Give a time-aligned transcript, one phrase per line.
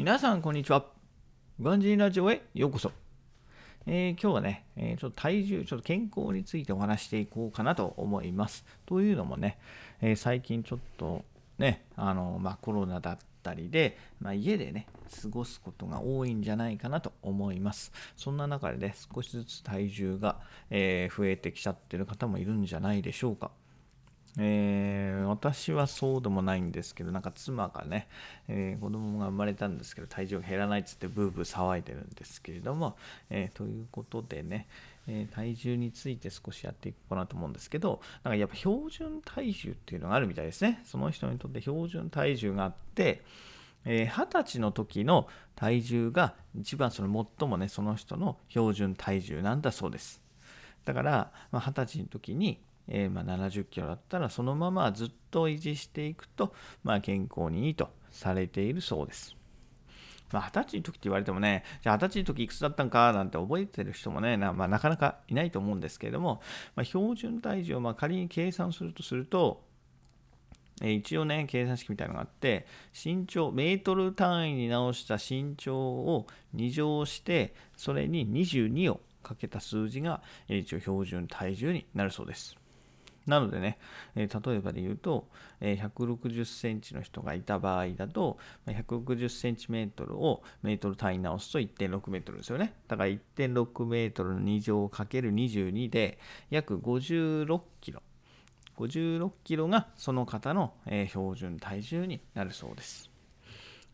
[0.00, 0.86] 皆さん、こんにちは。
[1.60, 2.90] ガンジーラジオへようこそ。
[3.86, 8.64] えー、今日はね、えー、ちょっと体重、ちょっと健康についてお話していこうかなと思います。
[8.86, 9.58] というのもね、
[10.00, 11.22] えー、最近ちょっと
[11.58, 14.86] ね、あの、まあ、コロナだったりで、まあ、家でね、
[15.20, 17.92] 過ごすことが多いんじゃないかなと思います。
[18.16, 20.40] そんな中でね、少しずつ体重が、
[20.70, 23.50] え増えてきちゃってる方もいるんじゃないでしょうか。
[24.38, 28.08] えー、私はそうでもないんですけど、なんか妻がね、
[28.48, 32.96] えー、子供が生まれたんですけど、体重が減らないっつってブーブー騒いでるんですけれども、
[33.28, 34.68] えー、ということでね、
[35.08, 40.82] え体重について少しやっていこうかなと思うんですけど、なんかやっぱ標準体重っていうのがあるみたいですね。
[40.84, 43.22] その人にとって標準体重があって、
[43.84, 45.26] えー、歳の時の
[45.56, 50.20] 体重が一番その最もね、その人の標準体重なんだそうです。
[50.84, 59.36] だから、まあ、歳の時にえー、ま、70キロだったらそのままずっと維持していくと、まあ、健康にいいとされているそうです。
[60.32, 66.40] まあ、20歳の時って言われてもね、じゃあ20歳の時いくつだったんかなんて覚えてる人もね、な,、まあ、なかなかいないと思うんですけれども、
[66.76, 69.64] まあ、標準体重をま仮に計算するとすると、
[70.82, 82.59] え一応ね、計算式みたいなのがあって、身長、メートル単位に直した身長を2乗して、それに22をかけた数字が、一応標準体重になるそうです。
[83.26, 83.78] なのでね、
[84.14, 85.28] えー、例えばで言うと、
[85.60, 92.74] えー、160センチの人がいた場合だと、160センチメートルをメートル単位直すと1.6メートルですよね。
[92.88, 96.18] だから1.6メートルの2乗かける22で、
[96.50, 98.02] 約56キロ。
[98.76, 103.10] 56キロがその方の、えー、標準体重になるそうです。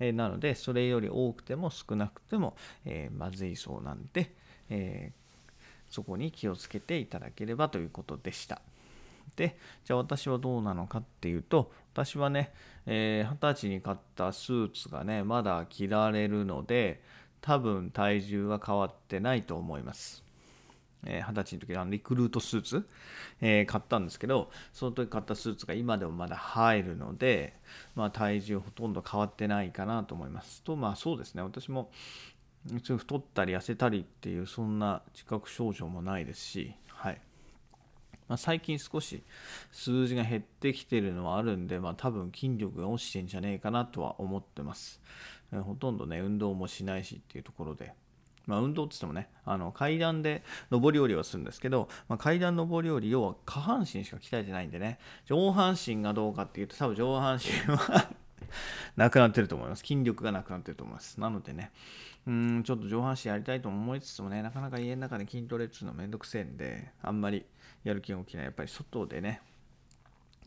[0.00, 4.34] えー、なので、それより多くても少なくても、えー、まずいそうなんで、
[4.68, 5.12] え
[5.92, 8.62] そこに気をつけていただければということでした。
[9.36, 12.52] で、じゃあ私はどうなのかっていうと、私はね、
[12.86, 17.02] えー、歳に買ったスーツがね、まだ着られるので、
[17.40, 20.22] 多分体重は変わってないと思います。
[21.04, 22.88] えー、20歳の時のリクルートスーツ、
[23.40, 27.54] えー、買ったんですけど、その時買ったスーツが今でもまだ入るので、
[27.94, 30.62] まあ、体重ほとんど変わってないかなと思います。
[30.62, 31.90] と、まあそうですね、私も
[32.80, 36.74] 太ったり痩せたりっていうそんな自覚症状もないですし、
[38.28, 39.22] まあ、最近少し
[39.70, 45.00] 数字が減ってきてるのはあるんで、まあ、多分筋力が落ちてんじゃねえかなとは思ってます。
[45.50, 47.94] ほとんどね、運動もしないしっていうところで。
[48.46, 58.10] まあ、運動って言ってもね、あの階段で上り下りはするんですけど、まあ、階段上り下り、要は下半身しか鍛えてないんでね、上半身がどうかっていうと、多分上半身は
[58.96, 59.80] なくなってると思います。
[59.80, 61.20] 筋力がなくなってると思います。
[61.20, 61.72] なのでね、
[62.26, 67.44] うん、ちょっと上半身やりたいと思いつつもね、なかなか家の中で筋トレっていうのめんどくせえんで、あんまり
[67.84, 68.44] やる気が起きない。
[68.44, 69.40] やっぱり外でね、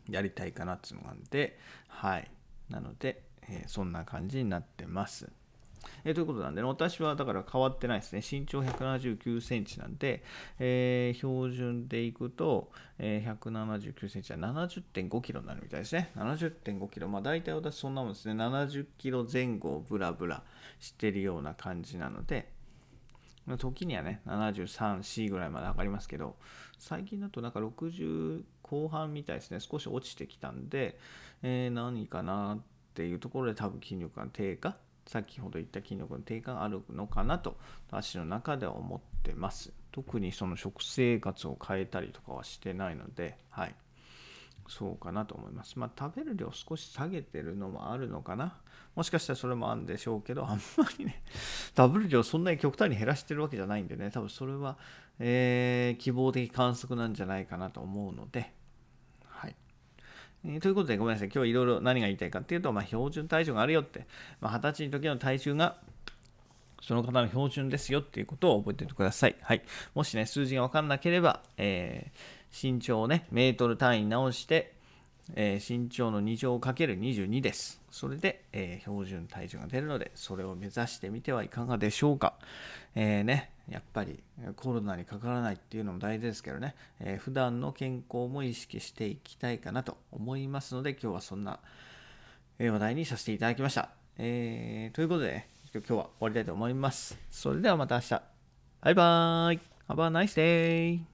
[0.08, 1.58] やりたいかなっていうのがあるんで、
[1.88, 2.30] はい。
[2.70, 5.30] なので、えー、そんな感じになってます。
[6.04, 8.22] えー、ということなんで、ね、私はだから変わってないですね。
[8.28, 10.22] 身長179センチなんで、
[10.58, 16.10] えー、標準でいくと、えー、179センチは70.5キロになるみたいですね。
[16.16, 17.08] 70.5キロ。
[17.08, 18.34] まあ大体私そんなもんですね。
[18.34, 20.42] 70キロ前後をブラブラ
[20.80, 22.50] してるような感じなので、
[23.56, 26.34] 時にはね、73、4ぐらいまで上がりますけど、
[26.78, 29.60] 最近だとなんか60後半みたいですね。
[29.60, 30.98] 少し落ちてきたんで、
[31.42, 32.58] えー、何かなっ
[32.94, 37.56] ていうところで多分筋力が低下先ほど言った筋力の低下があるのかなと
[37.88, 39.72] 私の中では思ってます。
[39.92, 43.74] 特にその食生活を変えたりとかはしてないので、はい。
[44.68, 45.78] そうかなと思います。
[45.78, 48.56] まあ、食べる量少し下げてるのもあるのかな。
[48.94, 51.22] もしかしたらそれもあるんでしょうけど、 あんまりね、
[51.76, 54.76] 食べる量そんなに極端に減らしてるわけじゃないんでね、多分それは、
[55.18, 58.52] えー、希望的観測なんじゃないかなと思うので、
[60.44, 61.30] えー、ということで、ごめんなさい。
[61.34, 64.06] 今日いろいろ何が言いたいかっていうと、まあ、標準体重があるよって、
[64.40, 65.76] まあ、20歳の時の体重が
[66.82, 69.36] その方の標準ですよっていうことを覚えておいてください。
[69.40, 69.62] はい。
[69.94, 74.75] もしね、数字が分かんなければ、えー、身長をね、メートル単位に直して、
[75.34, 77.80] えー、身長の2乗かける22です。
[77.90, 82.34] それで、えー、標準体重が出るので、それを目指してみてはいかがでしょうか。
[82.94, 84.22] えー、ね、やっぱり
[84.54, 91.58] コロナにかからないっていうのも大事ですけどね、えー、普段の健康も意識していきたいかなと思いますので、今日はそんな
[92.58, 93.90] 話題にさせていただきました。
[94.18, 97.18] え、ということで、ね、今日は終わりたいと思います。
[97.30, 98.22] それではまた明日。
[98.80, 101.00] バイバーイ !Have a nice day!